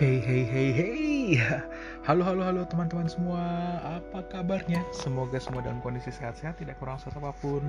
[0.00, 1.36] Hey hey hey hey.
[2.08, 3.44] Halo halo halo teman-teman semua.
[3.84, 4.80] Apa kabarnya?
[4.96, 7.60] Semoga semua dalam kondisi sehat-sehat Tidak kurang sesuatu apa pun.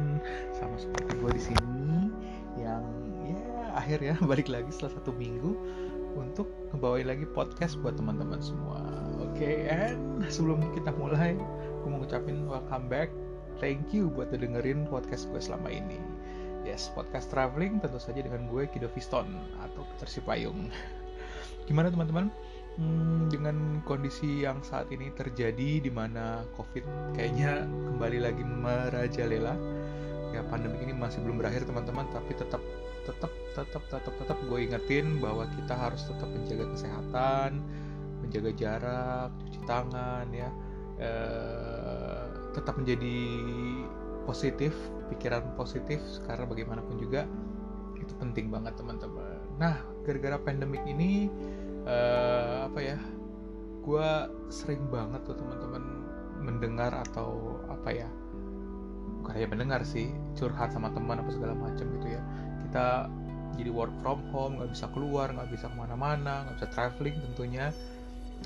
[0.55, 2.07] Sama seperti gue di sini
[2.55, 2.87] Yang
[3.35, 3.43] ya
[3.75, 5.59] akhir ya balik lagi setelah satu minggu
[6.15, 8.79] Untuk ngebawain lagi podcast buat teman-teman semua.
[9.19, 11.35] Oke okay, and sebelum kita mulai
[11.83, 13.11] Gue mau ngucapin welcome back.
[13.59, 15.99] Thank you buat dengerin podcast gue selama ini.
[16.63, 19.27] Yes, podcast traveling tentu saja dengan gue Kido Fiston
[19.59, 20.71] atau Peter Sipayung
[21.71, 22.27] gimana teman-teman?
[22.79, 26.83] Hmm, dengan kondisi yang saat ini terjadi di mana covid
[27.15, 29.55] kayaknya kembali lagi merajalela.
[30.31, 32.63] Ya pandemi ini masih belum berakhir teman-teman tapi tetap
[33.03, 37.59] tetap tetap tetap tetap gue ingetin bahwa kita harus tetap menjaga kesehatan
[38.23, 40.49] menjaga jarak cuci tangan ya.
[41.01, 42.23] Eh,
[42.55, 43.17] tetap menjadi
[44.23, 44.71] positif
[45.11, 47.27] pikiran positif karena bagaimanapun juga
[47.99, 49.43] itu penting banget teman-teman.
[49.59, 51.29] Nah gara-gara pandemik ini
[51.85, 52.97] uh, apa ya
[53.81, 54.09] gue
[54.53, 55.83] sering banget tuh teman-teman
[56.41, 58.09] mendengar atau apa ya
[59.21, 62.21] bukan hanya mendengar sih curhat sama teman apa segala macam gitu ya.
[62.65, 63.09] Kita
[63.57, 67.69] jadi work from home nggak bisa keluar nggak bisa ke mana-mana nggak bisa traveling tentunya.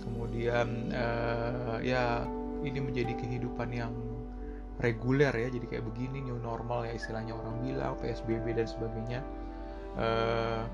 [0.03, 2.27] Kemudian uh, ya
[2.67, 3.95] ini menjadi kehidupan yang
[4.83, 9.19] reguler ya jadi kayak begini new normal ya istilahnya orang bilang psbb dan sebagainya.
[9.95, 10.67] Uh,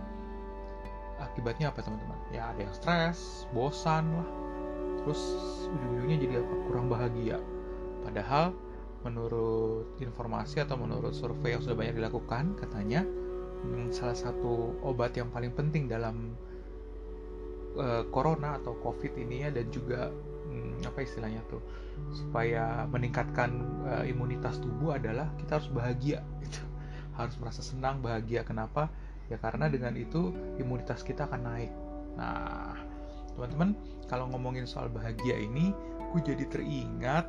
[1.21, 2.17] akibatnya apa teman-teman?
[2.33, 4.29] Ya ada yang stres bosan lah.
[5.01, 5.21] Terus
[5.69, 6.53] ujung-ujungnya jadi apa?
[6.69, 7.37] Kurang bahagia.
[8.01, 8.53] Padahal
[9.01, 13.01] menurut informasi atau menurut survei yang sudah banyak dilakukan katanya
[13.65, 16.37] hmm, salah satu obat yang paling penting dalam
[17.77, 20.13] uh, corona atau covid ini ya dan juga
[20.49, 21.61] hmm, apa istilahnya tuh
[22.13, 23.49] supaya meningkatkan
[23.85, 26.61] uh, imunitas tubuh adalah kita harus bahagia gitu.
[27.17, 28.41] Harus merasa senang bahagia.
[28.41, 28.89] Kenapa
[29.31, 31.71] ya karena dengan itu imunitas kita akan naik.
[32.19, 32.75] Nah
[33.31, 33.79] teman-teman
[34.11, 35.71] kalau ngomongin soal bahagia ini
[36.11, 37.25] gue jadi teringat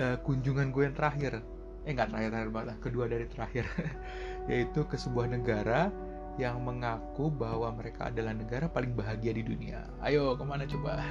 [0.00, 1.44] uh, kunjungan gue yang terakhir.
[1.84, 3.68] Eh nggak terakhir terakhir banget kedua dari terakhir.
[4.50, 5.92] Yaitu ke sebuah negara
[6.38, 9.84] yang mengaku bahwa mereka adalah negara paling bahagia di dunia.
[10.00, 11.02] Ayo ke mana coba?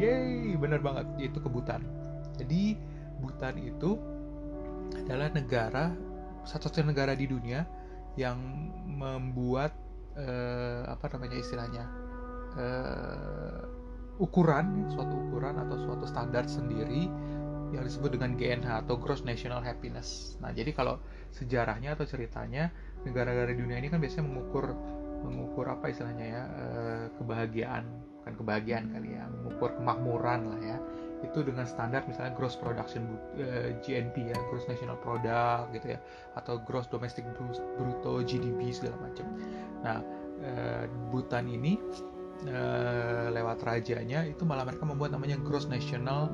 [0.00, 1.84] Yeay, bener banget, yaitu ke Bhutan.
[2.40, 2.72] Jadi,
[3.20, 4.00] Bhutan itu
[4.96, 5.92] adalah negara,
[6.48, 7.68] satu-satunya negara di dunia
[8.18, 8.38] yang
[8.86, 9.74] membuat
[10.18, 11.84] uh, apa namanya istilahnya
[12.58, 13.62] uh,
[14.20, 17.08] ukuran suatu ukuran atau suatu standar sendiri
[17.70, 20.34] yang disebut dengan GNH atau Gross National Happiness.
[20.42, 20.98] Nah, jadi kalau
[21.30, 22.74] sejarahnya atau ceritanya
[23.06, 24.74] negara-negara dunia ini kan biasanya mengukur
[25.20, 27.84] mengukur apa istilahnya ya uh, kebahagiaan
[28.24, 30.78] kan kebahagiaan kali ya mengukur kemakmuran lah ya
[31.20, 35.98] itu dengan standar misalnya gross production uh, eh, GNP ya gross national product gitu ya
[36.36, 37.28] atau gross domestic
[37.76, 39.26] bruto GDP segala macam.
[39.84, 39.98] Nah
[40.40, 41.76] uh, Bhutan ini
[42.48, 46.32] uh, lewat rajanya itu malah mereka membuat namanya gross national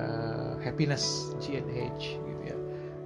[0.00, 2.56] uh, happiness GNH gitu ya.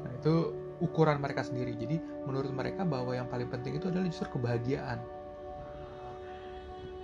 [0.07, 0.35] Nah itu
[0.79, 1.75] ukuran mereka sendiri.
[1.75, 5.03] Jadi menurut mereka bahwa yang paling penting itu adalah justru kebahagiaan.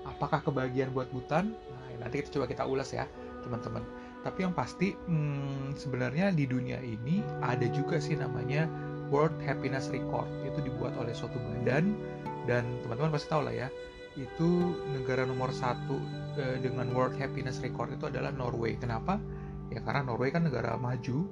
[0.03, 1.55] Apakah kebahagiaan buat Bhutan?
[1.55, 3.07] Nah, nanti kita coba kita ulas ya
[3.43, 3.83] teman-teman
[4.23, 8.71] tapi yang pasti hmm, sebenarnya di dunia ini ada juga sih namanya
[9.11, 10.31] World Happiness Record.
[10.47, 11.93] Itu dibuat oleh suatu badan
[12.47, 13.69] dan teman-teman pasti tahu lah ya
[14.13, 15.97] itu negara nomor satu
[16.37, 18.77] eh, dengan World Happiness Record itu adalah Norway.
[18.77, 19.17] Kenapa?
[19.73, 21.25] Ya karena Norway kan negara maju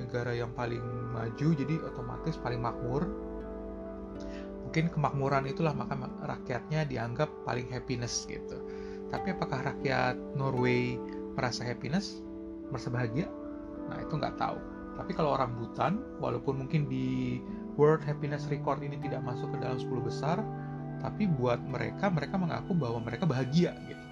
[0.00, 0.80] negara yang paling
[1.12, 3.04] maju jadi otomatis paling makmur.
[4.68, 8.56] Mungkin kemakmuran itulah maka rakyatnya dianggap paling happiness gitu.
[9.12, 10.96] Tapi apakah rakyat Norway
[11.34, 12.20] merasa happiness,
[12.68, 13.28] merasa bahagia?
[13.88, 14.58] Nah itu nggak tahu.
[14.96, 17.40] Tapi kalau orang Butan, walaupun mungkin di
[17.80, 20.44] World Happiness Record ini tidak masuk ke dalam 10 besar,
[21.00, 24.04] tapi buat mereka, mereka mengaku bahwa mereka bahagia gitu.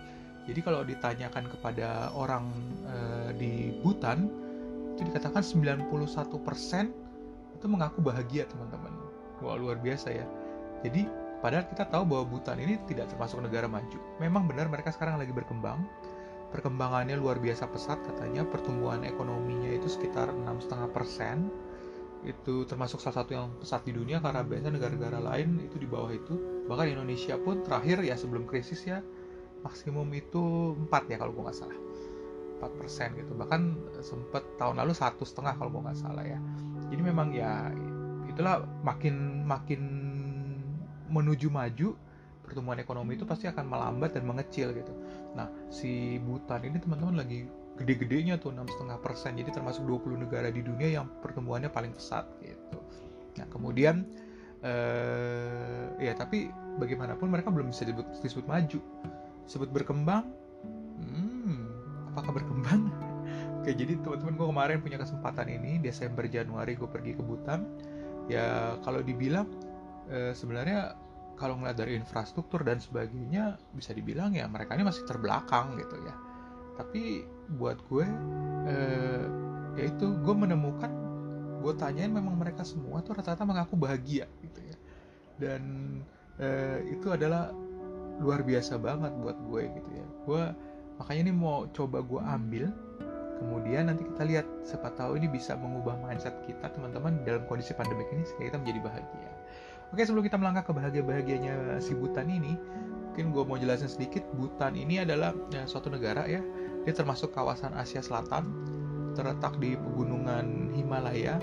[0.51, 2.51] Jadi kalau ditanyakan kepada orang
[2.83, 2.97] e,
[3.37, 3.53] di
[3.85, 4.27] Butan,
[4.97, 5.87] itu dikatakan 91%
[7.61, 8.91] itu mengaku bahagia teman-teman.
[9.45, 10.27] Wah luar biasa ya.
[10.81, 11.07] Jadi
[11.45, 14.01] padahal kita tahu bahwa Butan ini tidak termasuk negara maju.
[14.19, 15.85] Memang benar mereka sekarang lagi berkembang,
[16.51, 18.43] perkembangannya luar biasa pesat katanya.
[18.47, 21.51] Pertumbuhan ekonominya itu sekitar 6,5 persen.
[22.21, 26.13] Itu termasuk salah satu yang pesat di dunia karena biasanya negara-negara lain itu di bawah
[26.13, 26.67] itu.
[26.69, 29.01] Bahkan Indonesia pun terakhir ya sebelum krisis ya
[29.65, 31.79] maksimum itu 4 ya kalau gue nggak salah.
[32.61, 33.33] 4 persen gitu.
[33.33, 33.61] Bahkan
[34.05, 36.37] sempat tahun lalu satu setengah kalau gue nggak salah ya.
[36.93, 37.73] Jadi memang ya
[38.29, 39.81] itulah makin makin
[41.11, 41.99] menuju maju
[42.51, 44.91] pertumbuhan ekonomi itu pasti akan melambat dan mengecil gitu.
[45.35, 47.47] Nah, si Bhutan ini teman-teman lagi
[47.79, 52.81] gede-gedenya tuh 6,5 persen, jadi termasuk 20 negara di dunia yang pertumbuhannya paling pesat gitu.
[53.41, 54.05] Nah, kemudian
[54.61, 58.81] eh, ya tapi bagaimanapun mereka belum bisa disebut, disebut maju.
[59.51, 60.31] sebut berkembang
[61.03, 61.59] hmm,
[62.15, 62.87] apakah berkembang
[63.61, 67.67] Oke jadi teman-teman gue kemarin punya kesempatan ini Desember Januari gue pergi ke Butan
[68.31, 69.51] ya kalau dibilang
[70.07, 70.95] e, sebenarnya
[71.41, 76.13] kalau ngeliat dari infrastruktur dan sebagainya bisa dibilang ya mereka ini masih terbelakang gitu ya.
[76.77, 77.25] Tapi
[77.57, 78.05] buat gue
[78.69, 78.77] e,
[79.81, 80.93] ya itu gue menemukan
[81.65, 84.77] gue tanyain memang mereka semua tuh rata-rata mengaku bahagia gitu ya.
[85.41, 85.63] Dan
[86.37, 86.49] e,
[86.93, 87.49] itu adalah
[88.21, 90.07] luar biasa banget buat gue gitu ya.
[90.29, 90.43] Gue
[91.01, 92.69] makanya ini mau coba gue ambil
[93.41, 94.47] kemudian nanti kita lihat.
[94.69, 98.81] Siapa tahu ini bisa mengubah mindset kita teman-teman dalam kondisi pandemi ini sehingga kita menjadi
[98.85, 99.40] bahagia
[99.91, 102.55] oke sebelum kita melangkah ke bahagia-bahagianya si Butan ini
[103.11, 106.41] mungkin gue mau jelasin sedikit Butan ini adalah ya, suatu negara ya.
[106.89, 108.49] Dia termasuk kawasan Asia Selatan
[109.13, 111.37] terletak di pegunungan Himalaya.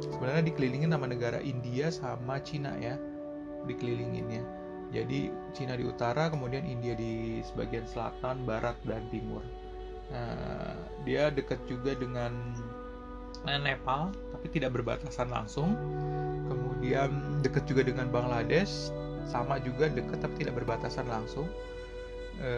[0.00, 2.98] Sebenarnya dikelilingi nama negara India sama Cina ya
[3.68, 4.42] dikelilinginnya.
[4.90, 9.42] Jadi Cina di utara kemudian India di sebagian selatan barat dan timur.
[10.12, 12.32] Nah, dia dekat juga dengan
[13.48, 15.74] eh, Nepal, tapi tidak berbatasan langsung.
[16.46, 17.10] Kemudian
[17.44, 18.88] dekat juga dengan Bangladesh,
[19.28, 21.44] sama juga dekat tapi tidak berbatasan langsung.
[22.40, 22.50] E,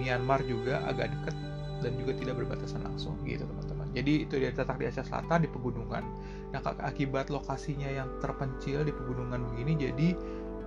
[0.00, 1.36] Myanmar juga agak dekat
[1.84, 3.86] dan juga tidak berbatasan langsung, gitu teman-teman.
[3.92, 6.04] Jadi itu dia terletak di Asia Selatan di pegunungan.
[6.50, 10.08] Nah, akibat lokasinya yang terpencil di pegunungan begini, jadi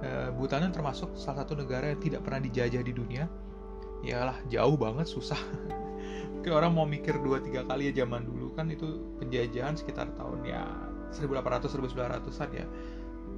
[0.06, 3.26] e, Bhutan termasuk salah satu negara yang tidak pernah dijajah di dunia.
[4.06, 5.40] Yalah, jauh banget, susah.
[6.46, 10.46] mungkin orang mau mikir dua tiga kali ya zaman dulu kan itu penjajahan sekitar tahun
[10.46, 10.62] ya
[11.10, 12.70] 1800 1900-an ya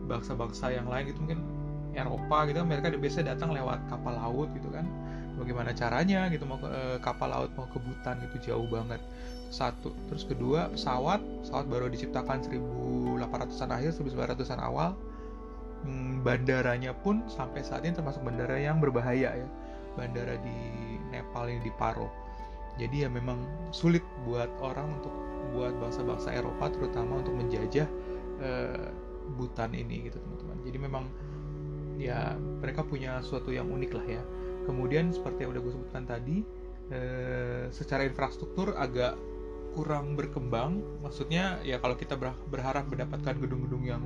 [0.08, 1.44] bangsa-bangsa yang lain gitu mungkin
[1.98, 4.86] Eropa gitu mereka biasa datang lewat kapal laut gitu kan.
[5.38, 9.02] Bagaimana caranya gitu mau ke e, kapal laut mau ke Butan gitu jauh banget.
[9.50, 9.94] Satu.
[10.14, 11.22] Terus kedua pesawat.
[11.46, 14.94] Pesawat baru diciptakan 1800-an akhir 1900-an awal.
[15.86, 19.48] Hmm, bandaranya pun sampai saat ini termasuk bandara yang berbahaya ya.
[19.98, 20.58] Bandara di
[21.10, 22.10] Nepal ini di Paro.
[22.78, 23.42] Jadi ya memang
[23.74, 25.14] sulit buat orang untuk
[25.54, 27.90] buat bangsa-bangsa Eropa terutama untuk menjajah
[28.42, 28.90] uh,
[29.36, 30.58] Butan ini gitu teman-teman.
[30.64, 31.06] Jadi memang
[31.98, 34.24] ya mereka punya sesuatu yang unik lah ya.
[34.64, 36.44] Kemudian seperti yang udah gue sebutkan tadi
[36.92, 39.18] uh, secara infrastruktur agak
[39.76, 40.80] kurang berkembang.
[41.04, 42.16] Maksudnya ya kalau kita
[42.50, 44.04] berharap mendapatkan gedung-gedung yang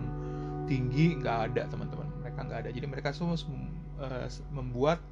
[0.66, 2.08] tinggi nggak ada teman-teman.
[2.24, 2.70] Mereka nggak ada.
[2.72, 3.38] Jadi mereka semua
[4.00, 5.04] uh, membuat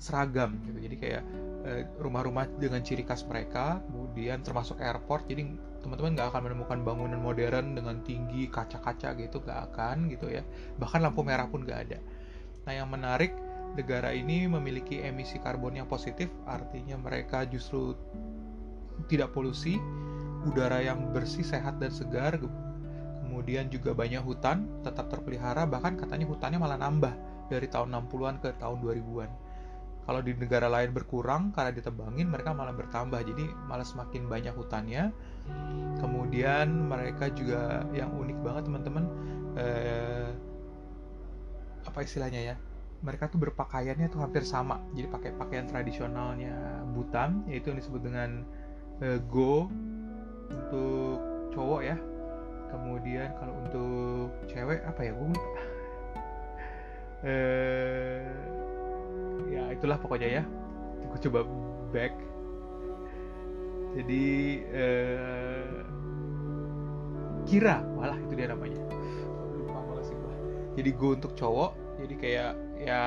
[0.00, 0.78] seragam gitu.
[0.88, 1.22] Jadi kayak
[1.68, 5.46] eh, rumah-rumah dengan ciri khas mereka kemudian termasuk airport jadi
[5.80, 10.42] teman-teman nggak akan menemukan bangunan modern dengan tinggi kaca-kaca gitu nggak akan gitu ya.
[10.80, 11.98] Bahkan lampu merah pun nggak ada.
[12.64, 13.32] Nah yang menarik
[13.78, 17.94] negara ini memiliki emisi karbon yang positif artinya mereka justru
[19.06, 19.78] tidak polusi
[20.44, 22.40] udara yang bersih sehat dan segar
[23.22, 27.14] kemudian juga banyak hutan tetap terpelihara bahkan katanya hutannya malah nambah
[27.46, 29.30] dari tahun 60-an ke tahun 2000-an
[30.10, 33.22] kalau di negara lain berkurang karena ditebangin mereka malah bertambah.
[33.22, 35.14] Jadi malah semakin banyak hutannya.
[36.02, 39.06] Kemudian mereka juga yang unik banget teman-teman
[39.54, 40.34] eh,
[41.86, 42.56] apa istilahnya ya?
[43.06, 44.82] Mereka tuh berpakaiannya tuh hampir sama.
[44.98, 48.42] Jadi pakai pakaian tradisionalnya Butan yaitu yang disebut dengan
[49.06, 49.70] eh, go
[50.50, 51.22] untuk
[51.54, 51.94] cowok ya.
[52.66, 55.14] Kemudian kalau untuk cewek apa ya?
[55.14, 55.30] Gue
[57.20, 57.59] eh
[59.80, 60.42] itulah pokoknya ya.
[61.08, 61.48] Aku coba
[61.90, 62.12] back.
[63.96, 64.26] Jadi
[64.70, 65.80] eh,
[67.48, 67.82] kira.
[67.96, 68.78] Malah itu dia namanya.
[69.56, 70.14] Lupa malah sih
[70.78, 71.70] jadi gue untuk cowok
[72.00, 73.02] jadi kayak ya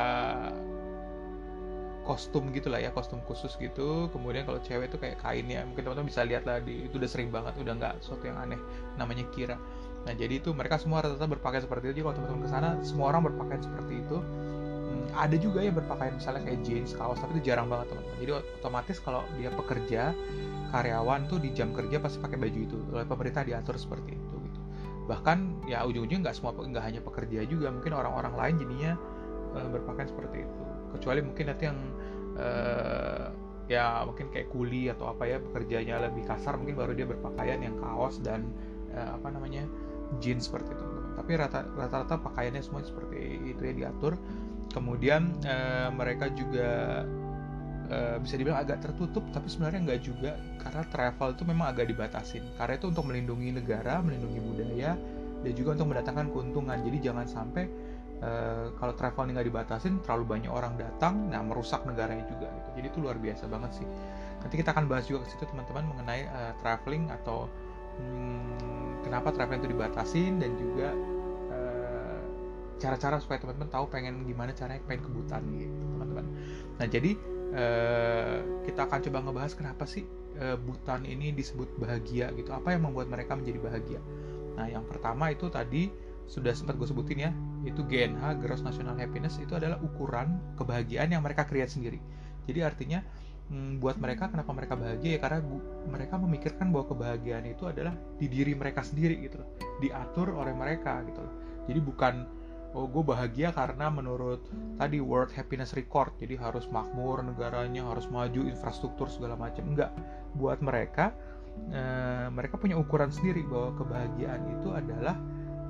[2.03, 4.11] kostum gitu lah ya kostum khusus gitu.
[4.11, 5.63] Kemudian kalau cewek itu kayak kain ya.
[5.63, 8.59] Mungkin teman-teman bisa lihat lah di itu udah sering banget udah nggak sesuatu yang aneh.
[8.99, 9.55] Namanya kira.
[10.03, 11.91] Nah jadi itu mereka semua rata-rata berpakaian seperti itu.
[11.95, 14.17] Jadi kalau teman-teman ke sana semua orang berpakaian seperti itu
[15.13, 18.17] ada juga yang berpakaian misalnya kayak jeans kaos tapi itu jarang banget teman-teman.
[18.19, 20.01] Jadi otomatis kalau dia pekerja
[20.73, 22.77] karyawan tuh di jam kerja pasti pakai baju itu.
[22.91, 24.59] Oleh pemerintah diatur seperti itu gitu.
[25.09, 28.91] Bahkan ya ujung-ujungnya nggak semua nggak hanya pekerja juga mungkin orang-orang lain jadinya
[29.53, 30.61] uh, berpakaian seperti itu.
[30.97, 31.79] Kecuali mungkin nanti yang
[32.37, 33.27] uh,
[33.71, 37.75] ya mungkin kayak kuli atau apa ya pekerjanya lebih kasar mungkin baru dia berpakaian yang
[37.79, 38.51] kaos dan
[38.91, 39.63] uh, apa namanya
[40.19, 44.17] jeans seperti itu tapi rata-rata pakaiannya semua seperti itu ya diatur
[44.71, 47.03] kemudian uh, mereka juga
[47.89, 52.43] uh, bisa dibilang agak tertutup tapi sebenarnya nggak juga karena travel itu memang agak dibatasin.
[52.55, 54.95] Karena itu untuk melindungi negara melindungi budaya
[55.43, 56.77] dan juga untuk mendatangkan keuntungan.
[56.79, 57.63] Jadi jangan sampai
[58.23, 62.69] uh, kalau travel nggak dibatasin terlalu banyak orang datang nah merusak negaranya juga gitu.
[62.79, 63.87] Jadi itu luar biasa banget sih.
[64.43, 67.47] Nanti kita akan bahas juga ke situ teman-teman mengenai uh, traveling atau
[67.99, 70.91] hmm, kenapa traveling itu dibatasin dan juga
[72.83, 76.25] cara-cara supaya teman-teman tahu pengen gimana caranya pengen kebutan gitu teman-teman.
[76.75, 77.11] Nah jadi
[77.55, 78.37] uh,
[78.67, 80.03] kita akan coba ngebahas kenapa sih
[80.43, 82.51] uh, Bhutan ini disebut bahagia gitu.
[82.51, 83.99] Apa yang membuat mereka menjadi bahagia?
[84.59, 85.87] Nah yang pertama itu tadi
[86.27, 87.31] sudah sempat gue sebutin ya
[87.67, 91.99] itu GNH Gross National Happiness itu adalah ukuran kebahagiaan yang mereka create sendiri.
[92.47, 92.99] Jadi artinya
[93.51, 95.15] hmm, buat mereka kenapa mereka bahagia?
[95.15, 95.39] Ya karena
[95.87, 99.49] mereka memikirkan bahwa kebahagiaan itu adalah di diri mereka sendiri gitu loh.
[99.79, 101.33] Diatur oleh mereka gitu loh.
[101.63, 102.42] Jadi bukan
[102.73, 104.49] oh gue bahagia karena menurut
[104.81, 109.63] tadi World Happiness Record jadi harus makmur negaranya harus maju infrastruktur segala macam.
[109.69, 109.93] Enggak.
[110.33, 111.13] Buat mereka
[111.69, 115.15] eh, mereka punya ukuran sendiri bahwa kebahagiaan itu adalah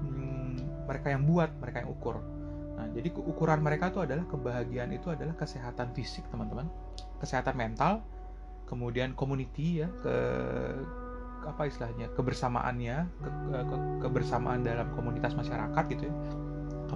[0.07, 2.17] hmm, mereka yang buat mereka yang ukur.
[2.73, 6.65] Nah, jadi ukuran mereka itu adalah kebahagiaan itu adalah kesehatan fisik, teman-teman,
[7.21, 8.01] kesehatan mental,
[8.65, 10.15] kemudian community ya, ke
[11.43, 13.75] apa istilahnya, kebersamaannya, ke, ke,
[14.07, 16.15] kebersamaan dalam komunitas masyarakat gitu ya.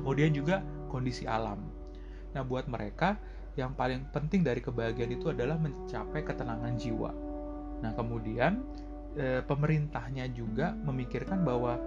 [0.02, 1.62] Kemudian juga kondisi alam.
[2.34, 3.18] Nah, buat mereka
[3.58, 7.12] yang paling penting dari kebahagiaan itu adalah mencapai ketenangan jiwa.
[7.82, 8.62] Nah, kemudian
[9.18, 11.82] e, pemerintahnya juga memikirkan bahwa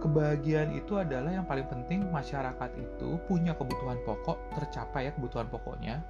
[0.00, 6.04] kebahagiaan itu adalah yang paling penting masyarakat itu punya kebutuhan pokok tercapai ya kebutuhan pokoknya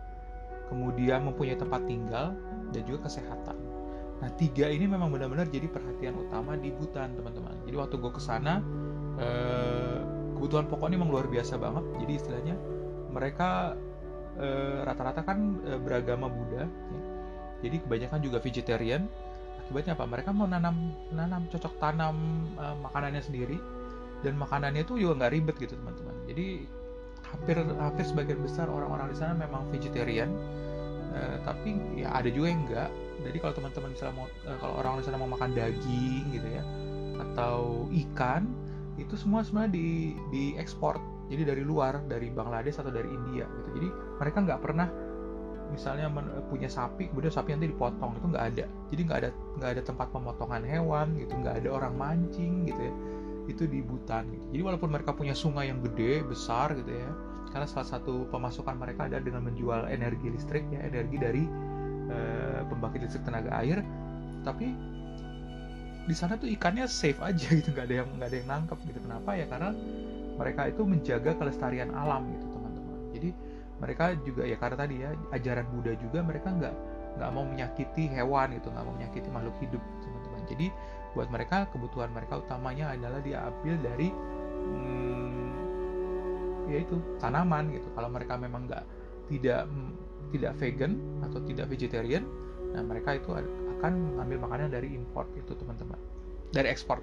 [0.67, 2.35] kemudian mempunyai tempat tinggal
[2.75, 3.57] dan juga kesehatan
[4.17, 8.23] nah tiga ini memang benar-benar jadi perhatian utama di Butan teman-teman jadi waktu gue ke
[8.23, 8.65] sana
[9.21, 9.86] eh,
[10.37, 11.85] kebutuhan pokok ini memang luar biasa banget.
[12.05, 12.55] Jadi istilahnya
[13.11, 13.75] mereka
[14.37, 17.01] eh, rata-rata kan eh, beragama Buddha ya.
[17.65, 19.09] jadi kebanyakan juga vegetarian.
[19.65, 20.05] Akibatnya apa?
[20.07, 22.15] Mereka mau nanam nanam cocok tanam
[22.55, 23.59] uh, makanannya sendiri.
[24.23, 26.15] Dan makanannya itu juga nggak ribet gitu teman-teman.
[26.31, 26.47] Jadi
[27.27, 30.31] hampir hampir sebagian besar orang-orang di sana memang vegetarian.
[31.11, 32.91] Uh, tapi ya ada juga yang enggak
[33.25, 36.63] jadi kalau teman-teman misalnya mau uh, kalau orang di sana mau makan daging gitu ya
[37.17, 38.45] atau ikan
[38.97, 43.69] itu semua sebenarnya di di ekspor jadi dari luar dari Bangladesh atau dari India gitu.
[43.81, 43.89] Jadi
[44.23, 44.89] mereka nggak pernah
[45.67, 46.07] misalnya
[46.47, 48.65] punya sapi kemudian sapi nanti dipotong itu nggak ada.
[48.95, 52.95] Jadi nggak ada nggak ada tempat pemotongan hewan gitu nggak ada orang mancing gitu ya.
[53.47, 54.59] Itu di Butan gitu.
[54.59, 57.11] jadi walaupun mereka punya sungai yang gede besar gitu ya
[57.55, 61.47] karena salah satu pemasukan mereka adalah dengan menjual energi listrik ya energi dari
[62.11, 62.19] e,
[62.67, 63.87] pembangkit listrik tenaga air.
[64.43, 64.67] Tapi
[66.07, 68.99] di sana tuh ikannya safe aja gitu nggak ada yang nggak ada yang nangkep gitu.
[69.03, 69.35] Kenapa?
[69.35, 69.71] Ya karena
[70.37, 72.99] mereka itu menjaga kelestarian alam gitu teman-teman.
[73.13, 73.31] Jadi
[73.77, 76.75] mereka juga ya karena tadi ya ajaran Buddha juga mereka nggak
[77.17, 80.43] nggak mau menyakiti hewan gitu nggak mau menyakiti makhluk hidup teman-teman.
[80.47, 80.67] Jadi
[81.17, 84.09] buat mereka kebutuhan mereka utamanya adalah diambil dari
[84.71, 85.49] hmm,
[86.71, 87.89] yaitu tanaman gitu.
[87.97, 88.85] Kalau mereka memang nggak
[89.33, 89.67] tidak
[90.35, 92.25] tidak vegan atau tidak vegetarian
[92.75, 93.31] nah mereka itu
[93.87, 95.99] akan mengambil makanan dari import itu teman-teman
[96.51, 96.99] dari ekspor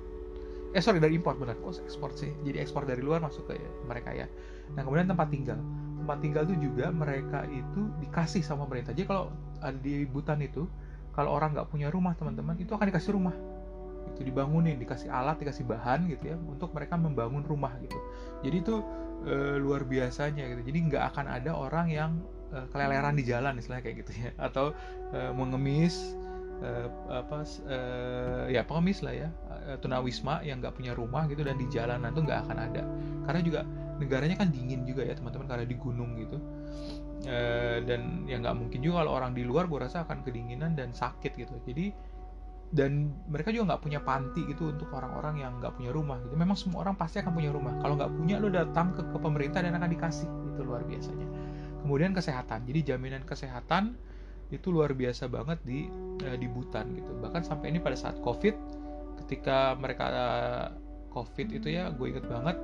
[0.74, 3.56] eh sorry dari import benar kok ekspor sih jadi ekspor dari luar masuk ke
[3.88, 4.28] mereka ya
[4.76, 5.60] nah kemudian tempat tinggal
[6.04, 8.92] tempat tinggal itu juga mereka itu dikasih sama pemerintah.
[8.92, 9.32] Jadi kalau
[9.64, 10.68] ada di Butan itu,
[11.16, 13.32] kalau orang nggak punya rumah teman-teman, itu akan dikasih rumah.
[14.12, 17.96] Itu dibangunin, dikasih alat, dikasih bahan gitu ya, untuk mereka membangun rumah gitu.
[18.44, 18.76] Jadi itu
[19.24, 20.62] e, luar biasanya gitu.
[20.68, 22.12] Jadi nggak akan ada orang yang
[22.52, 24.76] e, keleleran di jalan istilahnya kayak gitu ya, atau
[25.16, 26.20] e, mengemis
[26.62, 31.58] uh, apa uh, ya pengemis lah ya uh, tunawisma yang nggak punya rumah gitu dan
[31.58, 32.84] di jalanan tuh nggak akan ada.
[33.26, 33.62] Karena juga
[33.98, 36.38] negaranya kan dingin juga ya teman-teman karena di gunung gitu.
[37.24, 37.38] E,
[37.88, 41.32] dan ya nggak mungkin juga kalau orang di luar gue rasa akan kedinginan dan sakit
[41.40, 41.56] gitu.
[41.64, 41.94] Jadi
[42.74, 46.18] dan mereka juga nggak punya panti gitu untuk orang-orang yang nggak punya rumah.
[46.26, 47.78] Gitu memang semua orang pasti akan punya rumah.
[47.80, 50.28] Kalau nggak punya lo datang ke, ke pemerintah dan akan dikasih.
[50.28, 51.28] Itu luar biasanya.
[51.86, 52.66] Kemudian kesehatan.
[52.66, 53.96] Jadi jaminan kesehatan
[54.50, 55.88] itu luar biasa banget di
[56.26, 57.12] uh, di Butan gitu.
[57.22, 58.56] Bahkan sampai ini pada saat covid
[59.24, 60.68] ketika mereka uh,
[61.14, 62.58] covid itu ya gue inget banget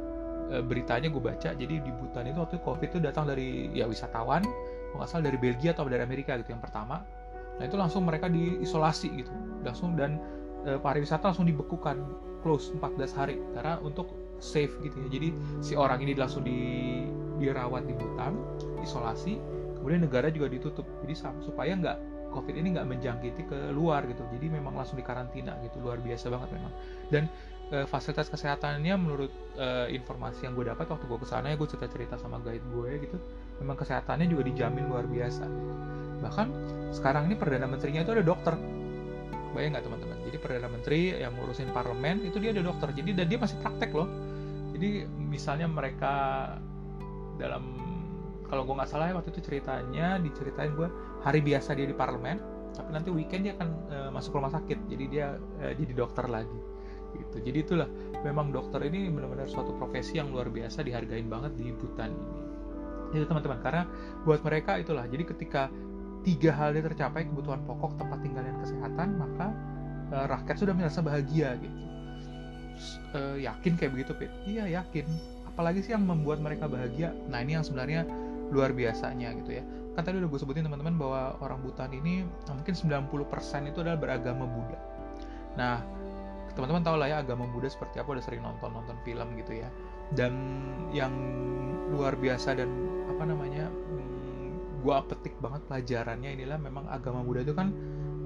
[0.51, 4.43] uh, beritanya gue baca jadi di Butan itu waktu covid itu datang dari ya wisatawan
[4.89, 7.05] kalau nggak dari Belgia atau dari Amerika gitu yang pertama.
[7.61, 9.31] Nah itu langsung mereka diisolasi gitu.
[9.61, 10.17] Langsung dan
[10.65, 12.01] uh, pariwisata langsung dibekukan
[12.41, 14.09] close 14 hari karena untuk
[14.39, 15.07] safe gitu ya.
[15.11, 15.29] Jadi
[15.61, 16.59] si orang ini langsung di
[17.39, 18.35] dirawat di Butan
[18.83, 19.39] isolasi
[19.79, 20.85] kemudian negara juga ditutup.
[21.03, 21.97] Jadi supaya nggak
[22.29, 24.21] covid ini nggak menjangkiti ke luar gitu.
[24.35, 25.81] Jadi memang langsung dikarantina gitu.
[25.81, 26.73] Luar biasa banget memang.
[27.09, 27.23] Dan
[27.73, 31.69] e, fasilitas kesehatannya menurut e, informasi yang gue dapat waktu gue ke sana ya gue
[31.69, 33.17] cerita cerita sama guide gue gitu
[33.61, 35.73] memang kesehatannya juga dijamin luar biasa gitu.
[36.19, 36.47] bahkan
[36.91, 38.55] sekarang ini perdana menterinya itu ada dokter.
[39.49, 40.17] Bayang nggak teman-teman?
[40.29, 42.93] Jadi perdana menteri yang ngurusin parlemen itu dia ada dokter.
[42.93, 44.09] Jadi dan dia masih praktek loh.
[44.75, 46.13] Jadi misalnya mereka
[47.39, 47.88] dalam
[48.49, 50.89] kalau gue nggak salah ya waktu itu ceritanya diceritain gue
[51.21, 54.77] hari biasa dia di parlemen tapi nanti weekend dia akan uh, masuk rumah sakit.
[54.89, 56.59] Jadi dia uh, jadi dokter lagi
[57.17, 57.41] gitu.
[57.41, 57.89] Jadi itulah
[58.21, 62.41] memang dokter ini benar-benar suatu profesi yang luar biasa dihargain banget di Butan ini.
[63.17, 63.59] Itu teman-teman.
[63.65, 63.83] Karena
[64.23, 65.73] buat mereka itulah jadi ketika
[66.21, 69.47] tiga hal ini tercapai kebutuhan pokok tempat tinggal dan kesehatan maka
[70.13, 71.77] uh, rakyat sudah merasa bahagia gitu.
[73.11, 74.31] Uh, yakin kayak begitu Pit?
[74.47, 75.03] Iya yakin.
[75.49, 77.11] Apalagi sih yang membuat mereka bahagia?
[77.27, 78.07] Nah ini yang sebenarnya
[78.49, 79.63] luar biasanya gitu ya.
[79.93, 84.45] Kan tadi udah gue sebutin teman-teman bahwa orang Butan ini mungkin 90% itu adalah beragama
[84.49, 84.79] Buddha.
[85.57, 85.81] Nah
[86.53, 89.69] teman-teman tahu lah ya agama Buddha seperti apa udah sering nonton nonton film gitu ya.
[90.13, 90.33] Dan
[90.89, 91.13] yang
[91.93, 92.69] luar biasa dan
[93.09, 97.69] apa namanya hmm, gue petik banget pelajarannya inilah memang agama Buddha itu kan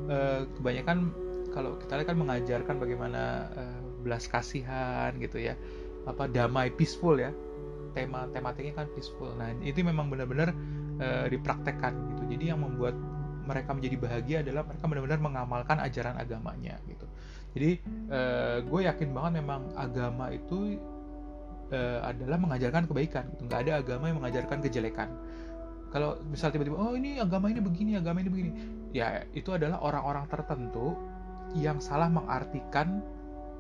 [0.07, 1.11] eh, kebanyakan
[1.53, 3.21] kalau kita lihat kan mengajarkan bagaimana
[3.59, 5.59] eh, belas kasihan gitu ya.
[6.03, 7.31] Apa damai peaceful ya
[7.93, 9.31] tema tematiknya kan peaceful.
[9.38, 10.51] Nah itu memang benar-benar
[11.00, 12.23] uh, dipraktekkan gitu.
[12.38, 12.97] Jadi yang membuat
[13.43, 17.05] mereka menjadi bahagia adalah mereka benar-benar mengamalkan ajaran agamanya gitu.
[17.53, 17.71] Jadi
[18.09, 20.81] uh, gue yakin banget memang agama itu
[21.69, 23.41] uh, adalah mengajarkan kebaikan gitu.
[23.45, 25.09] Nggak ada agama yang mengajarkan kejelekan.
[25.93, 28.51] Kalau misal tiba-tiba oh ini agama ini begini agama ini begini.
[28.97, 30.97] Ya itu adalah orang-orang tertentu
[31.53, 33.05] yang salah mengartikan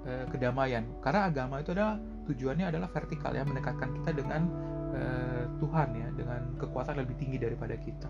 [0.07, 0.83] uh, kedamaian.
[0.99, 4.41] Karena agama itu adalah tujuannya adalah vertikal ya mendekatkan kita dengan
[4.95, 8.09] uh, Tuhan ya dengan kekuatan lebih tinggi daripada kita.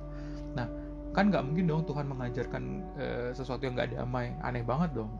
[0.57, 0.67] Nah
[1.13, 2.63] kan nggak mungkin dong Tuhan mengajarkan
[2.97, 4.33] uh, sesuatu yang nggak damai.
[4.41, 5.13] Aneh banget dong.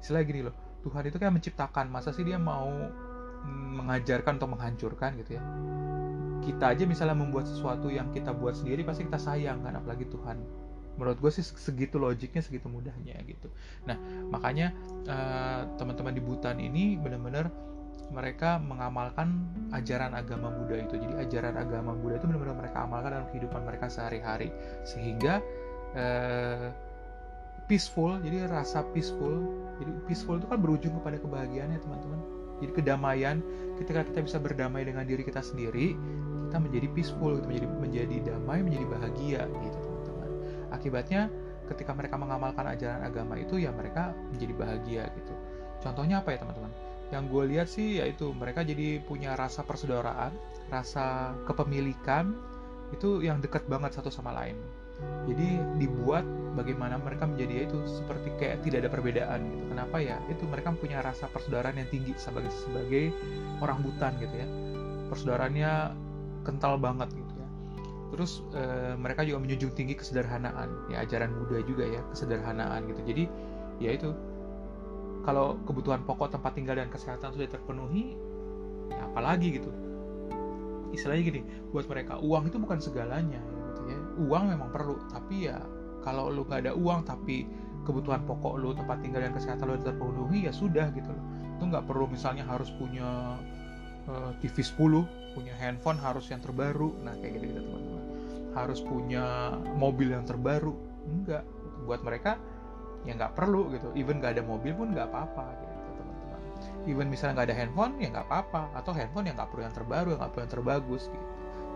[0.00, 0.54] Istilah gini loh
[0.84, 1.86] Tuhan itu kan menciptakan.
[1.90, 2.70] Masa sih dia mau
[3.46, 5.42] mengajarkan atau menghancurkan gitu ya?
[6.42, 10.65] Kita aja misalnya membuat sesuatu yang kita buat sendiri pasti kita sayang kan apalagi Tuhan
[10.96, 13.48] menurut gue sih segitu logiknya segitu mudahnya gitu
[13.84, 13.96] nah
[14.32, 14.72] makanya
[15.08, 17.52] uh, teman-teman di Butan ini benar-benar
[18.10, 20.94] mereka mengamalkan ajaran agama Buddha itu.
[20.98, 24.54] Jadi ajaran agama Buddha itu benar-benar mereka amalkan dalam kehidupan mereka sehari-hari
[24.86, 25.42] sehingga
[25.96, 26.70] eh,
[27.66, 28.18] peaceful.
[28.22, 29.42] Jadi rasa peaceful.
[29.82, 32.20] Jadi peaceful itu kan berujung kepada kebahagiaan ya teman-teman.
[32.62, 33.36] Jadi kedamaian
[33.82, 35.92] ketika kita bisa berdamai dengan diri kita sendiri,
[36.48, 39.85] kita menjadi peaceful, menjadi menjadi damai, menjadi bahagia gitu.
[40.72, 41.28] Akibatnya
[41.66, 45.34] ketika mereka mengamalkan ajaran agama itu ya mereka menjadi bahagia gitu.
[45.82, 46.86] Contohnya apa ya teman-teman?
[47.14, 50.34] yang gue lihat sih yaitu mereka jadi punya rasa persaudaraan
[50.66, 52.34] rasa kepemilikan
[52.90, 54.58] itu yang dekat banget satu sama lain.
[55.28, 56.24] Jadi dibuat
[56.56, 59.64] bagaimana mereka menjadi itu seperti kayak tidak ada perbedaan gitu.
[59.76, 60.16] Kenapa ya?
[60.32, 63.12] Itu mereka punya rasa persaudaraan yang tinggi sebagai sebagai
[63.60, 64.48] orang butan gitu ya.
[65.12, 65.72] Persaudaraannya
[66.42, 67.22] kental banget gitu.
[67.22, 67.25] ya
[68.12, 70.90] terus e, mereka juga menjunjung tinggi kesederhanaan.
[70.92, 73.00] Ya ajaran Buddha juga ya kesederhanaan gitu.
[73.02, 73.24] Jadi
[73.82, 74.10] ya itu.
[75.26, 78.14] Kalau kebutuhan pokok tempat tinggal dan kesehatan sudah terpenuhi
[78.94, 79.74] ya apalagi gitu?
[80.94, 81.40] Istilahnya gini
[81.74, 83.42] buat mereka uang itu bukan segalanya
[83.74, 83.98] gitu ya.
[84.22, 85.58] Uang memang perlu tapi ya
[86.06, 87.42] kalau lu gak ada uang tapi
[87.82, 91.24] kebutuhan pokok lu tempat tinggal dan kesehatan lu terpenuhi ya sudah gitu loh.
[91.58, 93.38] Itu nggak perlu misalnya harus punya
[94.06, 96.94] uh, TV 10 punya handphone harus yang terbaru.
[97.02, 97.95] Nah kayak gitu gitu teman-teman
[98.56, 100.72] harus punya mobil yang terbaru.
[101.04, 101.44] Enggak.
[101.84, 102.40] Buat mereka
[103.04, 103.92] ya nggak perlu gitu.
[103.92, 106.40] Even nggak ada mobil pun nggak apa-apa gitu teman-teman.
[106.88, 108.62] Even misalnya nggak ada handphone ya nggak apa-apa.
[108.72, 111.26] Atau handphone yang nggak perlu yang terbaru yang nggak perlu yang terbagus gitu.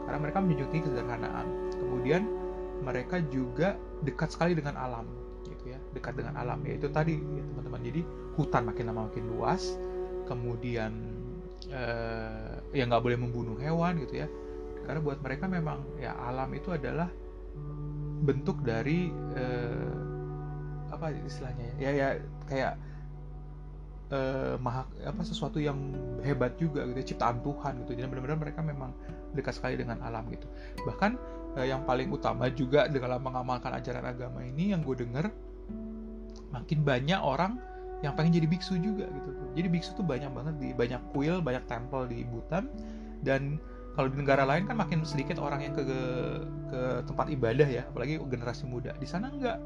[0.09, 1.47] Karena mereka menjunjung kesederhanaan.
[1.77, 2.23] Kemudian
[2.81, 5.05] mereka juga dekat sekali dengan alam
[5.45, 5.79] gitu ya.
[5.93, 6.65] Dekat dengan alam.
[6.65, 7.81] Yaitu tadi ya teman-teman.
[7.85, 8.01] Jadi
[8.41, 9.77] hutan makin lama makin luas.
[10.25, 10.93] Kemudian
[11.69, 14.29] eh, ya nggak boleh membunuh hewan gitu ya
[14.91, 17.07] karena buat mereka memang ya alam itu adalah
[18.27, 19.95] bentuk dari eh,
[20.91, 21.75] apa istilahnya ya?
[21.79, 22.09] Ya, ya
[22.51, 22.75] kayak
[24.11, 25.79] uh, maha apa sesuatu yang
[26.21, 27.97] hebat juga gitu ya, ciptaan Tuhan gitu.
[27.97, 28.91] Jadi benar-benar mereka memang
[29.33, 30.47] dekat sekali dengan alam gitu.
[30.85, 31.11] Bahkan
[31.57, 35.31] uh, yang paling utama juga dengan mengamalkan ajaran agama ini yang gue dengar
[36.51, 37.63] makin banyak orang
[38.03, 39.31] yang pengen jadi biksu juga gitu.
[39.55, 42.67] Jadi biksu tuh banyak banget di banyak kuil banyak temple di Butan
[43.23, 43.61] dan
[43.97, 45.85] kalau di negara lain kan makin sedikit orang yang ke
[46.71, 48.95] ke tempat ibadah ya apalagi generasi muda.
[48.97, 49.59] Di sana enggak.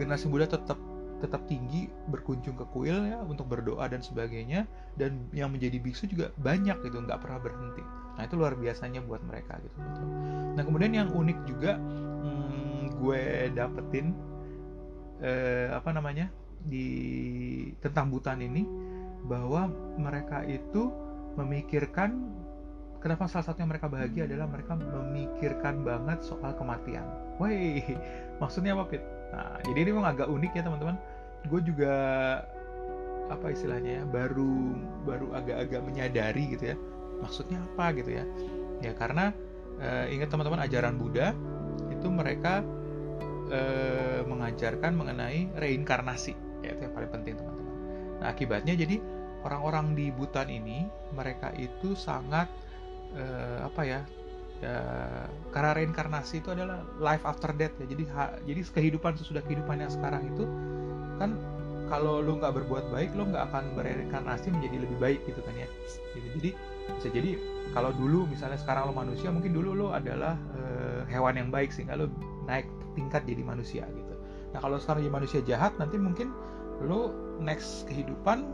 [0.00, 0.78] Generasi muda tetap
[1.20, 4.64] tetap tinggi berkunjung ke kuil ya untuk berdoa dan sebagainya.
[4.96, 7.84] Dan yang menjadi biksu juga banyak gitu nggak pernah berhenti.
[8.16, 9.78] Nah itu luar biasanya buat mereka gitu
[10.60, 13.22] nah kemudian yang unik juga hmm, gue
[13.54, 14.12] dapetin
[15.22, 16.28] eh, apa namanya
[16.60, 16.86] di
[17.80, 18.66] tentang Butan ini
[19.24, 20.92] bahwa mereka itu
[21.40, 22.28] memikirkan
[23.00, 27.04] kenapa salah satu yang mereka bahagia adalah mereka memikirkan banget soal kematian.
[27.40, 27.82] Woi,
[28.42, 29.02] maksudnya apa Pit?
[29.32, 30.96] Nah, jadi ini memang agak unik ya teman-teman.
[31.48, 31.94] Gue juga
[33.32, 34.76] apa istilahnya ya, baru
[35.08, 36.76] baru agak-agak menyadari gitu ya.
[37.24, 38.24] Maksudnya apa gitu ya?
[38.84, 39.32] Ya karena
[39.80, 41.32] uh, ingat teman-teman ajaran Buddha
[41.88, 42.60] itu mereka
[43.48, 46.36] uh, mengajarkan mengenai reinkarnasi.
[46.60, 47.74] Ya itu yang paling penting teman-teman.
[48.20, 49.00] Nah, akibatnya jadi
[49.40, 50.84] orang-orang di Butan ini
[51.16, 52.48] mereka itu sangat
[53.16, 54.00] uh, apa ya
[54.60, 54.76] ya
[55.56, 57.86] karena reinkarnasi itu adalah life after death ya.
[57.88, 60.44] Jadi ha, jadi kehidupan sesudah kehidupan yang sekarang itu
[61.16, 61.32] kan
[61.88, 65.68] kalau lo nggak berbuat baik lo nggak akan bereinkarnasi menjadi lebih baik gitu kan ya.
[66.14, 66.28] Gitu.
[66.38, 66.50] jadi
[67.00, 67.30] bisa jadi
[67.72, 71.98] kalau dulu misalnya sekarang lo manusia mungkin dulu lo adalah uh, hewan yang baik sehingga
[71.98, 72.06] lo
[72.46, 74.14] naik tingkat jadi manusia gitu.
[74.54, 76.30] Nah kalau sekarang jadi manusia jahat nanti mungkin
[76.84, 78.44] lo next kehidupan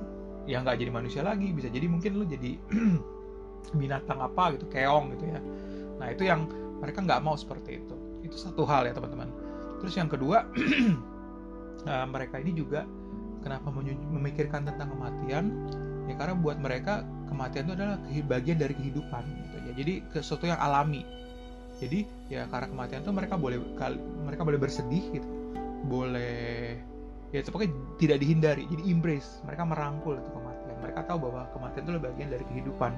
[0.47, 1.51] ya nggak jadi manusia lagi.
[1.53, 2.57] Bisa jadi mungkin lo jadi
[3.74, 5.40] binatang apa gitu keong gitu ya
[6.00, 6.48] Nah itu yang
[6.81, 7.94] mereka nggak mau seperti itu.
[8.24, 9.29] Itu satu hal ya teman-teman.
[9.81, 10.44] Terus yang kedua,
[11.88, 12.85] uh, mereka ini juga
[13.40, 13.72] kenapa
[14.12, 15.44] memikirkan tentang kematian?
[16.07, 17.98] Ya karena buat mereka kematian itu adalah
[18.31, 19.72] bagian dari kehidupan gitu ya.
[19.74, 21.02] Jadi sesuatu yang alami.
[21.76, 23.59] Jadi ya karena kematian itu mereka boleh
[24.24, 25.29] mereka boleh bersedih gitu.
[25.87, 26.79] Boleh
[27.35, 28.64] ya pokoknya tidak dihindari.
[28.70, 29.42] Jadi embrace.
[29.44, 30.76] Mereka merangkul itu kematian.
[30.81, 32.92] Mereka tahu bahwa kematian itu adalah bagian dari kehidupan.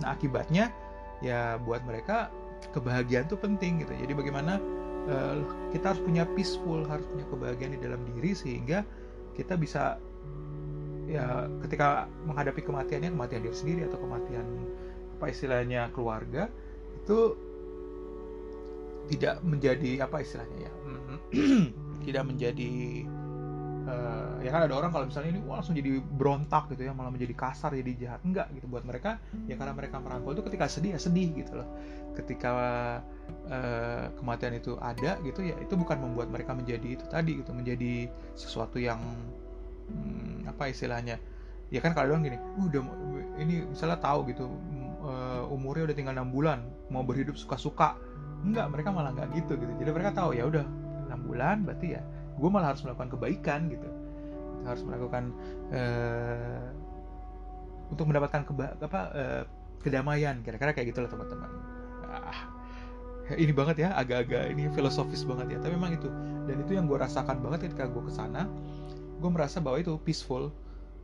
[0.00, 0.72] Nah, akibatnya
[1.20, 2.32] ya buat mereka
[2.72, 3.92] kebahagiaan itu penting gitu.
[3.92, 4.60] Jadi bagaimana
[5.08, 5.36] uh,
[5.72, 8.84] kita harus punya peaceful harus punya kebahagiaan di dalam diri sehingga
[9.36, 9.96] kita bisa
[11.10, 14.46] ya ketika menghadapi kematiannya kematian diri sendiri atau kematian
[15.18, 16.46] apa istilahnya keluarga
[16.94, 17.34] itu
[19.10, 20.72] tidak menjadi apa istilahnya ya
[22.06, 23.04] tidak menjadi
[23.90, 27.10] uh, ya kan ada orang kalau misalnya ini wah langsung jadi berontak gitu ya malah
[27.10, 28.20] menjadi kasar jadi jahat.
[28.22, 29.18] Enggak gitu buat mereka.
[29.50, 31.68] Ya karena mereka merangkul itu ketika sedih ya sedih gitu loh.
[32.14, 32.50] Ketika
[33.50, 38.06] uh, kematian itu ada gitu ya itu bukan membuat mereka menjadi itu tadi gitu menjadi
[38.38, 38.98] sesuatu yang
[39.90, 41.18] hmm, apa istilahnya
[41.70, 42.82] ya kan kalau doang gini udah
[43.38, 44.50] ini misalnya tahu gitu
[45.06, 47.98] uh, umurnya udah tinggal enam bulan mau berhidup suka-suka.
[48.40, 49.72] Enggak mereka malah nggak gitu gitu.
[49.84, 50.64] Jadi mereka tahu ya udah
[51.10, 52.02] enam bulan berarti ya
[52.40, 53.88] gue malah harus melakukan kebaikan gitu.
[54.64, 55.32] Harus melakukan
[55.72, 56.68] uh,
[57.92, 59.42] untuk mendapatkan keba apa uh,
[59.84, 61.50] kedamaian kira-kira kayak gitulah teman-teman.
[62.10, 62.48] Ah,
[63.38, 65.58] ini banget ya agak-agak ini filosofis banget ya.
[65.60, 66.08] Tapi memang itu
[66.48, 68.48] dan itu yang gue rasakan banget ketika gue ke sana
[69.20, 70.48] gue merasa bahwa itu peaceful.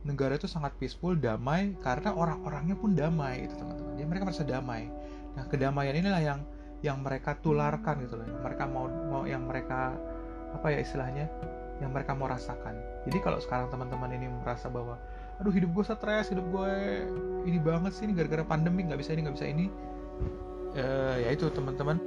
[0.05, 3.93] Negara itu sangat peaceful damai karena orang-orangnya pun damai itu teman-teman.
[3.97, 4.89] Jadi mereka merasa damai.
[5.35, 6.39] Nah kedamaian inilah yang
[6.85, 8.25] yang mereka tularkan gitu loh.
[8.41, 9.97] Mereka mau mau yang mereka
[10.57, 11.29] apa ya istilahnya
[11.77, 12.73] yang mereka mau rasakan.
[13.05, 14.97] Jadi kalau sekarang teman-teman ini merasa bahwa
[15.37, 16.73] aduh hidup gue stres hidup gue
[17.45, 19.65] ini banget sih ini gara-gara pandemi nggak bisa ini nggak bisa ini
[20.73, 22.01] uh, ya itu teman-teman.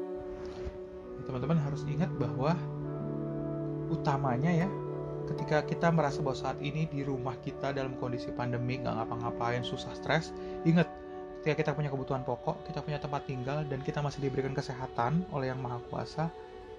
[1.25, 2.59] Teman-teman harus ingat bahwa
[3.91, 4.69] utamanya ya
[5.31, 9.95] ketika kita merasa bahwa saat ini di rumah kita dalam kondisi pandemi nggak ngapa-ngapain susah
[9.95, 10.35] stres
[10.67, 10.91] ingat
[11.43, 15.55] ketika kita punya kebutuhan pokok kita punya tempat tinggal dan kita masih diberikan kesehatan oleh
[15.55, 16.31] yang maha kuasa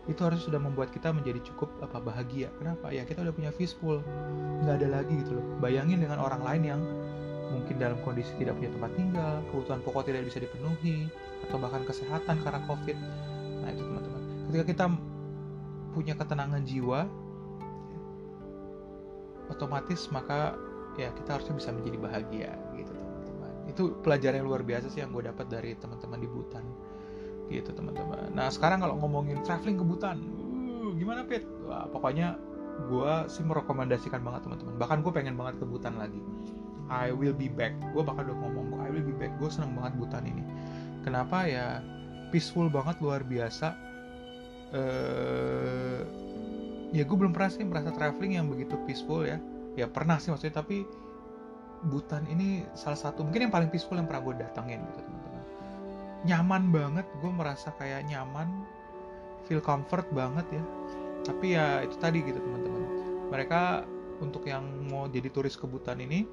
[0.09, 2.49] itu harus sudah membuat kita menjadi cukup apa bahagia.
[2.57, 2.89] Kenapa?
[2.89, 4.01] Ya kita udah punya peaceful
[4.65, 5.45] nggak ada lagi gitu loh.
[5.61, 6.81] Bayangin dengan orang lain yang
[7.53, 11.05] mungkin dalam kondisi tidak punya tempat tinggal kebutuhan pokok tidak bisa dipenuhi
[11.45, 12.97] atau bahkan kesehatan karena covid.
[13.61, 14.21] Nah itu teman-teman.
[14.49, 14.85] Ketika kita
[15.91, 16.99] punya ketenangan jiwa
[19.51, 20.55] otomatis maka
[20.95, 23.51] ya kita harusnya bisa menjadi bahagia gitu teman-teman.
[23.69, 26.65] Itu pelajaran yang luar biasa sih yang gue dapat dari teman-teman di Butan
[27.51, 28.31] gitu teman-teman.
[28.31, 30.17] Nah sekarang kalau ngomongin traveling ke Butan
[30.81, 31.43] uh, gimana Pit?
[31.67, 32.39] Wah, pokoknya
[32.87, 34.73] gue sih merekomendasikan banget teman-teman.
[34.79, 36.19] Bahkan gue pengen banget ke Butan lagi.
[36.91, 37.71] I will be back.
[37.95, 39.31] Gue bakal udah ngomong I will be back.
[39.37, 40.43] Gue seneng banget Butan ini.
[41.05, 41.79] Kenapa ya?
[42.33, 43.75] Peaceful banget luar biasa.
[44.71, 45.99] Uh,
[46.95, 49.39] ya gue belum pernah sih merasa traveling yang begitu peaceful ya.
[49.79, 50.83] Ya pernah sih maksudnya tapi
[51.81, 55.20] Butan ini salah satu mungkin yang paling peaceful yang pernah gue datangin gitu teman
[56.25, 57.05] nyaman banget.
[57.19, 58.65] Gue merasa kayak nyaman
[59.45, 60.63] feel comfort banget ya.
[61.21, 62.83] Tapi ya itu tadi gitu teman-teman.
[63.29, 63.85] Mereka
[64.21, 66.29] untuk yang mau jadi turis kebutan ini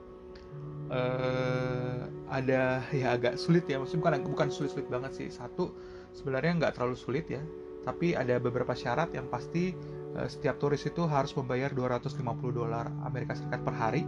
[0.93, 3.81] uh, ada ya agak sulit ya.
[3.81, 5.29] Maksudnya bukan bukan sulit-sulit banget sih.
[5.33, 5.73] Satu
[6.13, 7.41] sebenarnya nggak terlalu sulit ya.
[7.85, 9.73] Tapi ada beberapa syarat yang pasti
[10.17, 12.21] uh, setiap turis itu harus membayar 250
[12.53, 14.03] dolar Amerika Serikat per hari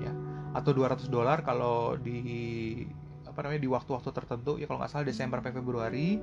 [0.00, 0.12] ya.
[0.56, 2.80] Atau 200 dolar kalau di
[3.36, 6.16] apa namanya di waktu-waktu tertentu ya kalau nggak salah Desember sampai Februari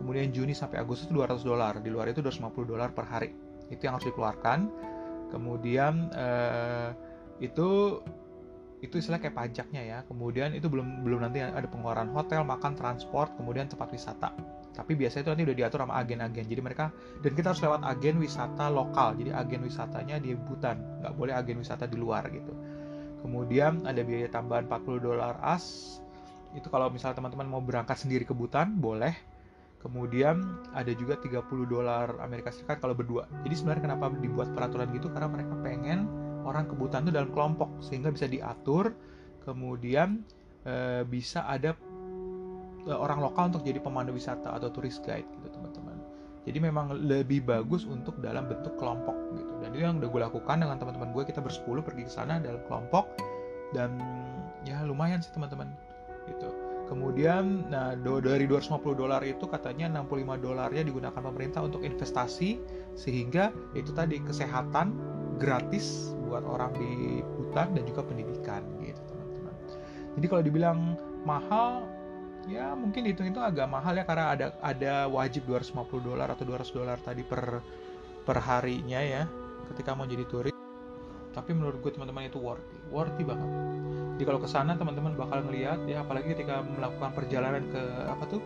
[0.00, 3.36] kemudian Juni sampai Agustus itu 200 dolar di luar itu 250 dolar per hari.
[3.68, 4.58] Itu yang harus dikeluarkan.
[5.28, 6.88] Kemudian eh,
[7.44, 8.00] itu
[8.80, 9.98] itu istilah kayak pajaknya ya.
[10.08, 14.32] Kemudian itu belum belum nanti ada pengeluaran hotel makan transport kemudian tempat wisata.
[14.72, 16.48] Tapi biasanya itu nanti udah diatur sama agen-agen.
[16.48, 16.88] Jadi mereka
[17.20, 19.20] dan kita harus lewat agen wisata lokal.
[19.20, 21.04] Jadi agen wisatanya di Butan.
[21.04, 22.52] Nggak boleh agen wisata di luar gitu.
[23.24, 25.96] Kemudian ada biaya tambahan 40 dolar as
[26.54, 29.12] itu kalau misalnya teman-teman mau berangkat sendiri ke Butan boleh.
[29.84, 33.28] Kemudian ada juga 30 dolar Amerika Serikat kalau berdua.
[33.44, 35.12] Jadi sebenarnya kenapa dibuat peraturan gitu?
[35.12, 36.08] Karena mereka pengen
[36.48, 38.96] orang ke Butan itu dalam kelompok sehingga bisa diatur.
[39.44, 40.24] Kemudian
[40.64, 41.76] e, bisa ada
[42.88, 46.00] uh, orang lokal untuk jadi pemandu wisata atau turis guide gitu teman-teman.
[46.48, 49.52] Jadi memang lebih bagus untuk dalam bentuk kelompok gitu.
[49.64, 52.60] Dan itu yang udah gue lakukan dengan teman-teman gue kita bersepuluh pergi ke sana dalam
[52.68, 53.08] kelompok.
[53.72, 53.96] Dan
[54.68, 55.72] ya lumayan sih teman-teman
[56.28, 56.48] gitu.
[56.84, 62.60] Kemudian nah dari 250 dolar itu katanya 65 dolarnya digunakan pemerintah untuk investasi
[62.92, 64.92] sehingga itu tadi kesehatan
[65.40, 69.54] gratis buat orang di hutan dan juga pendidikan gitu teman-teman.
[70.20, 70.78] Jadi kalau dibilang
[71.24, 71.88] mahal
[72.44, 76.76] ya mungkin itu itu agak mahal ya karena ada ada wajib 250 dolar atau 200
[76.76, 77.64] dolar tadi per
[78.24, 79.24] per harinya ya
[79.72, 80.53] ketika mau jadi turis
[81.34, 83.50] tapi menurut gue teman-teman itu worthy worthy banget.
[84.14, 88.40] Jadi kalau ke sana teman-teman bakal ngeliat ya apalagi ketika melakukan perjalanan ke apa tuh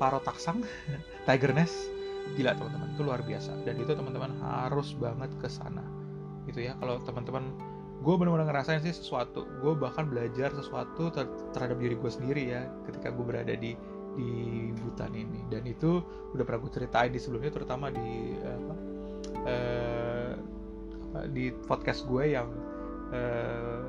[0.00, 0.64] Paro Taksang
[1.28, 1.76] Tiger Nest.
[2.34, 3.52] Gila teman-teman itu luar biasa.
[3.68, 5.84] Dan itu teman-teman harus banget ke sana
[6.48, 7.52] gitu ya kalau teman-teman
[8.00, 9.44] gue benar-benar ngerasain sih sesuatu.
[9.60, 13.76] Gue bahkan belajar sesuatu ter terhadap diri gue sendiri ya ketika gue berada di
[14.16, 14.30] di
[14.80, 15.44] hutan ini.
[15.52, 16.00] Dan itu
[16.32, 18.74] udah pernah gue ceritain di sebelumnya terutama di apa,
[19.44, 19.99] eh,
[21.30, 22.48] di podcast gue yang
[23.10, 23.84] uh,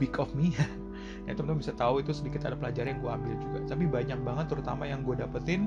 [0.00, 0.52] Big of Me.
[1.26, 3.58] Ya teman-teman bisa tahu itu sedikit ada pelajaran yang gue ambil juga.
[3.66, 5.66] Tapi banyak banget terutama yang gue dapetin.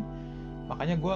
[0.72, 1.16] Makanya gue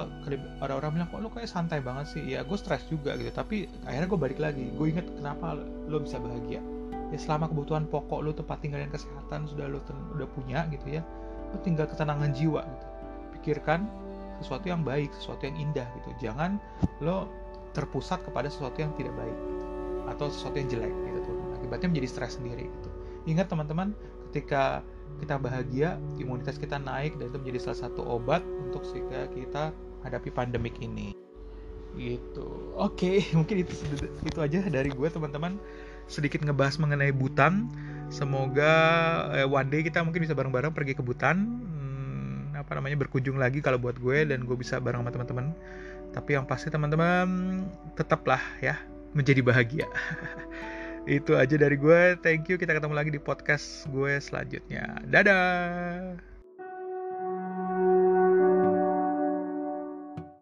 [0.59, 2.23] ada orang bilang kok lo kayak santai banget sih?
[2.27, 3.31] Ya gue stres juga gitu.
[3.31, 4.67] Tapi akhirnya gue balik lagi.
[4.75, 5.55] Gue inget kenapa
[5.87, 6.59] lo bisa bahagia.
[7.07, 9.79] Ya selama kebutuhan pokok lo tempat tinggal dan kesehatan sudah lo
[10.11, 11.01] udah punya gitu ya
[11.53, 12.85] lo tinggal ketenangan jiwa gitu.
[13.39, 13.85] Pikirkan
[14.41, 16.09] sesuatu yang baik sesuatu yang indah gitu.
[16.27, 16.57] Jangan
[16.99, 17.29] lo
[17.73, 19.38] terpusat kepada sesuatu yang tidak baik
[20.13, 21.38] atau sesuatu yang jelek gitu tuh.
[21.59, 22.89] Akibatnya menjadi stres sendiri gitu.
[23.29, 23.97] Ingat teman-teman
[24.31, 24.86] ketika
[25.21, 30.29] kita bahagia imunitas kita naik dan itu menjadi salah satu obat untuk sehingga kita hadapi
[30.33, 31.15] pandemik ini.
[31.93, 32.73] Gitu.
[32.77, 33.73] Oke okay, mungkin itu
[34.25, 35.57] itu aja dari gue teman-teman.
[36.09, 37.71] Sedikit ngebahas mengenai Butan
[38.12, 38.73] semoga
[39.33, 43.63] eh, one day kita mungkin bisa bareng-bareng pergi ke Butan hmm, apa namanya berkunjung lagi
[43.63, 45.55] kalau buat gue dan gue bisa bareng sama teman-teman
[46.13, 47.65] tapi yang pasti teman-teman
[47.97, 48.78] tetaplah ya
[49.17, 49.88] menjadi bahagia.
[51.10, 52.15] Itu aja dari gue.
[52.23, 52.56] Thank you.
[52.56, 55.04] Kita ketemu lagi di podcast gue selanjutnya.
[55.04, 56.32] Dadah.